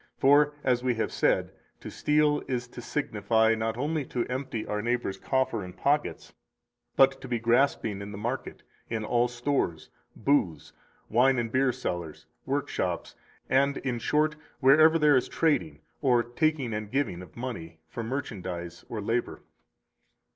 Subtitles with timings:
[0.17, 4.65] For, as we have just said, to steal is to signify not only to empty
[4.65, 6.33] our neighbor's coffer and pockets,
[6.95, 10.73] but to be grasping in the market, in all stores, booths,
[11.07, 13.13] wine and beer cellars, workshops,
[13.47, 18.83] and, in short, wherever there is trading or taking and giving of money for merchandise
[18.89, 19.43] or labor.